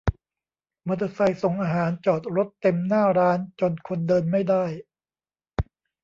[0.87, 4.65] มอเตอร์ไซค์ส่งอาหารจอดรถเต็มหน้าร้าน จนคนเดินไม่ได้